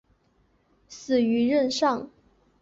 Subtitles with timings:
[0.87, 2.09] 死于任上。